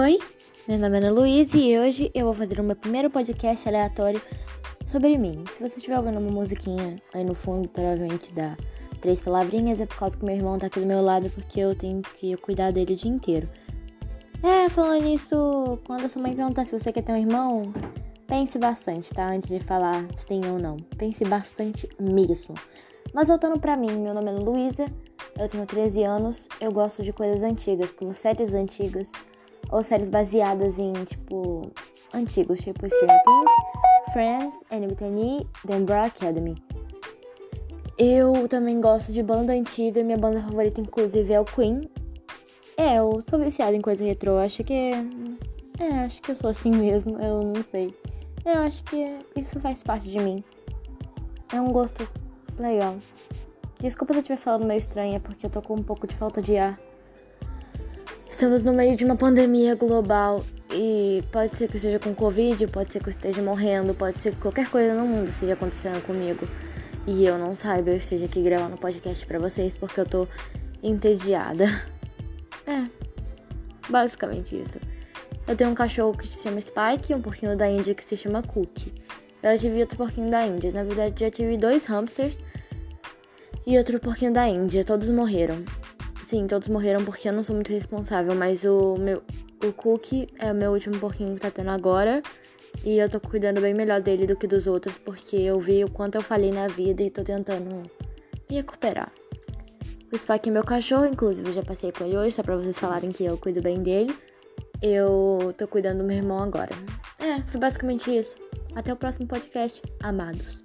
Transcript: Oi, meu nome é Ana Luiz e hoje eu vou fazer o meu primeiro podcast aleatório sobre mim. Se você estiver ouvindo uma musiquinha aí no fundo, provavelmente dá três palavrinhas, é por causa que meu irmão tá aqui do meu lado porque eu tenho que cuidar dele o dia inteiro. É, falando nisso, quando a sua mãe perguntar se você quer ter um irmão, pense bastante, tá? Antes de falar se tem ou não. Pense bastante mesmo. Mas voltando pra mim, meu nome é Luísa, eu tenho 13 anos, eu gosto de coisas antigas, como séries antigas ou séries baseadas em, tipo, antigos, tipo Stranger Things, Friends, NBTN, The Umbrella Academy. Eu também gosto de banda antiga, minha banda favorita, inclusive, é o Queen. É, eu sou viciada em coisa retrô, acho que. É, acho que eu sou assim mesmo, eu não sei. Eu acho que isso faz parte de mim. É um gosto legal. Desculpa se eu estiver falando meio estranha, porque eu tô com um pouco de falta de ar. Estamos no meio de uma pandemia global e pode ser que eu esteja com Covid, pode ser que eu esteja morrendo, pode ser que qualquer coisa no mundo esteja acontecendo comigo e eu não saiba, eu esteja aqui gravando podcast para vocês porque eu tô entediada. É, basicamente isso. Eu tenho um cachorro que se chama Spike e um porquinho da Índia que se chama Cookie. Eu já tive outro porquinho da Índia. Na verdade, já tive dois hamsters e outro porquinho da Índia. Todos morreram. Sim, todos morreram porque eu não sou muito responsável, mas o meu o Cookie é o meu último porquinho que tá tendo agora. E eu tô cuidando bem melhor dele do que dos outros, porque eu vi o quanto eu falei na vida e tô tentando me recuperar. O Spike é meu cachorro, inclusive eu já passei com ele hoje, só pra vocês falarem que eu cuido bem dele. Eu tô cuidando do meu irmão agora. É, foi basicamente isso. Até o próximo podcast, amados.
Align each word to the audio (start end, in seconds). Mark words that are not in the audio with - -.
Oi, 0.00 0.16
meu 0.68 0.78
nome 0.78 0.94
é 0.94 0.98
Ana 1.00 1.10
Luiz 1.10 1.52
e 1.54 1.76
hoje 1.76 2.08
eu 2.14 2.26
vou 2.26 2.32
fazer 2.32 2.60
o 2.60 2.62
meu 2.62 2.76
primeiro 2.76 3.10
podcast 3.10 3.68
aleatório 3.68 4.22
sobre 4.86 5.18
mim. 5.18 5.42
Se 5.50 5.58
você 5.58 5.78
estiver 5.78 5.98
ouvindo 5.98 6.20
uma 6.20 6.30
musiquinha 6.30 7.02
aí 7.12 7.24
no 7.24 7.34
fundo, 7.34 7.68
provavelmente 7.68 8.32
dá 8.32 8.56
três 9.00 9.20
palavrinhas, 9.20 9.80
é 9.80 9.86
por 9.86 9.96
causa 9.96 10.16
que 10.16 10.24
meu 10.24 10.36
irmão 10.36 10.56
tá 10.56 10.68
aqui 10.68 10.78
do 10.78 10.86
meu 10.86 11.02
lado 11.02 11.28
porque 11.30 11.58
eu 11.58 11.74
tenho 11.74 12.00
que 12.14 12.36
cuidar 12.36 12.70
dele 12.70 12.92
o 12.92 12.96
dia 12.96 13.10
inteiro. 13.10 13.48
É, 14.40 14.68
falando 14.68 15.02
nisso, 15.02 15.80
quando 15.84 16.04
a 16.04 16.08
sua 16.08 16.22
mãe 16.22 16.32
perguntar 16.32 16.64
se 16.64 16.78
você 16.78 16.92
quer 16.92 17.02
ter 17.02 17.10
um 17.10 17.16
irmão, 17.16 17.74
pense 18.28 18.56
bastante, 18.56 19.12
tá? 19.12 19.28
Antes 19.28 19.48
de 19.48 19.58
falar 19.58 20.06
se 20.16 20.24
tem 20.24 20.48
ou 20.48 20.60
não. 20.60 20.76
Pense 20.96 21.24
bastante 21.24 21.88
mesmo. 21.98 22.54
Mas 23.12 23.26
voltando 23.26 23.58
pra 23.58 23.76
mim, 23.76 23.90
meu 23.98 24.14
nome 24.14 24.30
é 24.30 24.32
Luísa, 24.32 24.86
eu 25.36 25.48
tenho 25.48 25.66
13 25.66 26.04
anos, 26.04 26.46
eu 26.60 26.70
gosto 26.70 27.02
de 27.02 27.12
coisas 27.12 27.42
antigas, 27.42 27.92
como 27.92 28.14
séries 28.14 28.54
antigas 28.54 29.10
ou 29.70 29.82
séries 29.82 30.08
baseadas 30.08 30.78
em, 30.78 30.92
tipo, 31.04 31.70
antigos, 32.14 32.60
tipo 32.60 32.86
Stranger 32.86 33.22
Things, 33.22 34.12
Friends, 34.12 34.64
NBTN, 34.70 35.46
The 35.66 35.76
Umbrella 35.76 36.06
Academy. 36.06 36.56
Eu 37.98 38.46
também 38.48 38.80
gosto 38.80 39.12
de 39.12 39.22
banda 39.22 39.52
antiga, 39.52 40.04
minha 40.04 40.16
banda 40.16 40.40
favorita, 40.40 40.80
inclusive, 40.80 41.32
é 41.32 41.40
o 41.40 41.44
Queen. 41.44 41.90
É, 42.76 42.96
eu 42.96 43.18
sou 43.28 43.40
viciada 43.40 43.76
em 43.76 43.80
coisa 43.80 44.04
retrô, 44.04 44.38
acho 44.38 44.62
que. 44.62 44.92
É, 45.80 46.04
acho 46.04 46.22
que 46.22 46.30
eu 46.30 46.36
sou 46.36 46.48
assim 46.50 46.70
mesmo, 46.70 47.18
eu 47.18 47.42
não 47.42 47.62
sei. 47.62 47.92
Eu 48.44 48.60
acho 48.62 48.84
que 48.84 49.18
isso 49.36 49.58
faz 49.58 49.82
parte 49.82 50.08
de 50.08 50.18
mim. 50.18 50.44
É 51.52 51.60
um 51.60 51.72
gosto 51.72 52.08
legal. 52.56 52.96
Desculpa 53.80 54.12
se 54.12 54.18
eu 54.18 54.22
estiver 54.22 54.38
falando 54.38 54.64
meio 54.64 54.78
estranha, 54.78 55.18
porque 55.18 55.46
eu 55.46 55.50
tô 55.50 55.60
com 55.60 55.74
um 55.74 55.82
pouco 55.82 56.06
de 56.06 56.14
falta 56.14 56.40
de 56.40 56.56
ar. 56.56 56.78
Estamos 58.38 58.62
no 58.62 58.72
meio 58.72 58.96
de 58.96 59.04
uma 59.04 59.16
pandemia 59.16 59.74
global 59.74 60.44
e 60.72 61.24
pode 61.32 61.56
ser 61.56 61.66
que 61.66 61.74
eu 61.74 61.78
esteja 61.78 61.98
com 61.98 62.14
Covid, 62.14 62.68
pode 62.68 62.92
ser 62.92 63.00
que 63.00 63.08
eu 63.08 63.10
esteja 63.10 63.42
morrendo, 63.42 63.92
pode 63.94 64.16
ser 64.16 64.30
que 64.30 64.38
qualquer 64.38 64.70
coisa 64.70 64.94
no 64.94 65.04
mundo 65.04 65.26
esteja 65.26 65.54
acontecendo 65.54 66.00
comigo 66.06 66.46
e 67.04 67.26
eu 67.26 67.36
não 67.36 67.56
saiba, 67.56 67.90
eu 67.90 67.96
esteja 67.96 68.26
aqui 68.26 68.40
gravando 68.40 68.76
podcast 68.76 69.26
para 69.26 69.40
vocês 69.40 69.74
porque 69.74 69.98
eu 69.98 70.06
tô 70.06 70.28
entediada. 70.80 71.64
É, 72.64 72.86
basicamente 73.88 74.54
isso. 74.54 74.78
Eu 75.48 75.56
tenho 75.56 75.70
um 75.70 75.74
cachorro 75.74 76.16
que 76.16 76.28
se 76.28 76.42
chama 76.42 76.60
Spike 76.60 77.10
e 77.10 77.14
um 77.16 77.20
porquinho 77.20 77.56
da 77.56 77.68
Índia 77.68 77.92
que 77.92 78.04
se 78.04 78.16
chama 78.16 78.40
Cookie. 78.42 78.92
Eu 79.42 79.50
já 79.52 79.58
tive 79.58 79.80
outro 79.80 79.96
porquinho 79.96 80.30
da 80.30 80.46
Índia. 80.46 80.70
Na 80.70 80.84
verdade, 80.84 81.18
já 81.18 81.30
tive 81.30 81.56
dois 81.56 81.86
hamsters 81.86 82.36
e 83.66 83.76
outro 83.76 83.98
porquinho 83.98 84.32
da 84.32 84.46
Índia. 84.46 84.84
Todos 84.84 85.10
morreram. 85.10 85.64
Sim, 86.28 86.46
todos 86.46 86.68
morreram 86.68 87.02
porque 87.06 87.26
eu 87.26 87.32
não 87.32 87.42
sou 87.42 87.54
muito 87.54 87.72
responsável, 87.72 88.34
mas 88.34 88.62
o 88.62 88.96
meu 88.98 89.22
o 89.64 89.72
Cookie 89.72 90.28
é 90.38 90.52
o 90.52 90.54
meu 90.54 90.72
último 90.72 90.98
porquinho 90.98 91.34
que 91.34 91.40
tá 91.40 91.50
tendo 91.50 91.70
agora. 91.70 92.22
E 92.84 92.98
eu 92.98 93.08
tô 93.08 93.18
cuidando 93.18 93.62
bem 93.62 93.72
melhor 93.72 94.02
dele 94.02 94.26
do 94.26 94.36
que 94.36 94.46
dos 94.46 94.66
outros, 94.66 94.98
porque 94.98 95.36
eu 95.36 95.58
vi 95.58 95.82
o 95.82 95.90
quanto 95.90 96.16
eu 96.16 96.20
falei 96.20 96.52
na 96.52 96.68
vida 96.68 97.02
e 97.02 97.08
tô 97.08 97.24
tentando 97.24 97.90
me 98.46 98.56
recuperar. 98.56 99.10
O 100.12 100.18
Spike 100.18 100.50
é 100.50 100.52
meu 100.52 100.64
cachorro, 100.64 101.06
inclusive 101.06 101.48
eu 101.48 101.54
já 101.54 101.62
passei 101.62 101.90
com 101.90 102.04
ele 102.04 102.18
hoje, 102.18 102.32
só 102.32 102.42
pra 102.42 102.58
vocês 102.58 102.78
falarem 102.78 103.10
que 103.10 103.24
eu 103.24 103.38
cuido 103.38 103.62
bem 103.62 103.82
dele. 103.82 104.14
Eu 104.82 105.54
tô 105.56 105.66
cuidando 105.66 106.00
do 106.00 106.04
meu 106.04 106.18
irmão 106.18 106.42
agora. 106.42 106.72
É, 107.18 107.40
foi 107.46 107.58
basicamente 107.58 108.14
isso. 108.14 108.36
Até 108.74 108.92
o 108.92 108.96
próximo 108.96 109.26
podcast, 109.26 109.80
amados. 110.02 110.62